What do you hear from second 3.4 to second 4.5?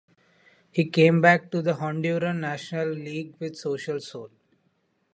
Social Sol.